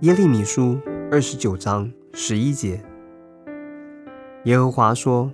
[0.00, 0.78] 耶利米书
[1.10, 2.84] 二十九章十一节，
[4.44, 5.32] 耶和华说：“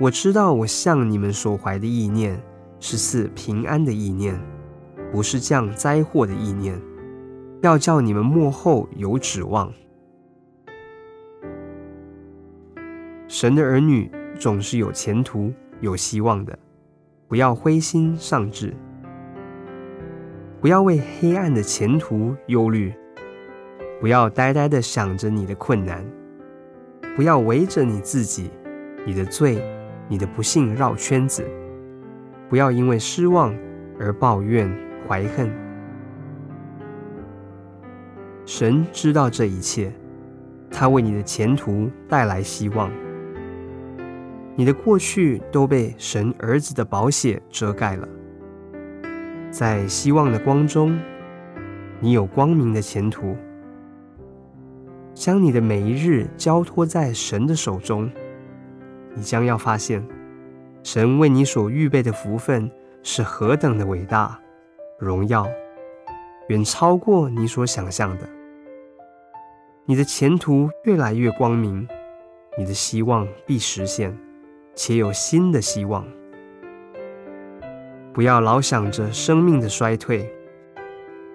[0.00, 2.42] 我知道我向你们所怀的意念
[2.80, 4.40] 是赐平安的意念，
[5.12, 6.80] 不是降灾祸的意念，
[7.60, 9.70] 要叫你们幕后有指望。”
[13.28, 16.58] 神的儿女总是有前途、有希望的，
[17.28, 18.74] 不要灰心丧志，
[20.58, 22.94] 不要为黑暗的前途忧虑。
[24.00, 26.04] 不要呆呆的想着你的困难，
[27.16, 28.48] 不要围着你自己、
[29.04, 29.60] 你的罪、
[30.06, 31.44] 你的不幸绕圈子，
[32.48, 33.52] 不要因为失望
[33.98, 34.72] 而抱怨
[35.06, 35.50] 怀恨。
[38.46, 39.92] 神知道这一切，
[40.70, 42.90] 他为你的前途带来希望。
[44.54, 48.08] 你的过去都被神儿子的宝血遮盖了，
[49.50, 50.96] 在希望的光中，
[51.98, 53.36] 你有光明的前途。
[55.18, 58.08] 将你的每一日交托在神的手中，
[59.14, 60.06] 你将要发现，
[60.84, 62.70] 神为你所预备的福分
[63.02, 64.40] 是何等的伟大、
[64.96, 65.44] 荣耀，
[66.50, 68.28] 远超过你所想象的。
[69.86, 71.88] 你的前途越来越光明，
[72.56, 74.16] 你的希望必实现，
[74.76, 76.06] 且有新的希望。
[78.12, 80.32] 不要老想着生命的衰退，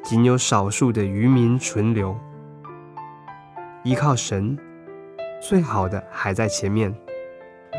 [0.04, 2.17] 仅有少数的渔民存留。
[3.84, 4.58] 依靠神，
[5.42, 6.95] 最好的还在前面。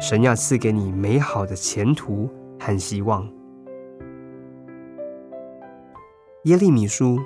[0.02, 2.28] 神要赐给你美好的前途
[2.60, 3.26] 和希望。
[6.44, 7.18] 耶利米书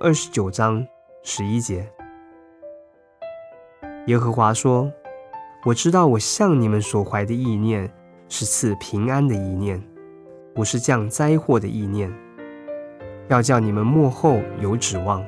[0.00, 0.86] 二十九章
[1.22, 1.90] 十一节，
[4.06, 4.92] 耶和华说
[5.64, 7.90] ：“我知道我向你们所怀的意念
[8.28, 9.82] 是赐平安的意念，
[10.54, 12.12] 不是降灾祸的意念，
[13.28, 15.24] 要叫你们幕后有指望。”